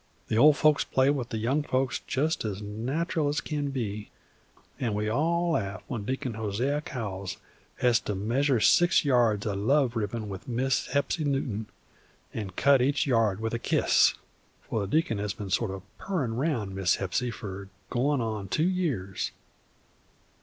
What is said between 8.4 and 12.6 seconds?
six yards of love ribbon with Miss Hepsy Newton, and